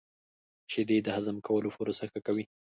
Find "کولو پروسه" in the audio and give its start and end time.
1.47-2.05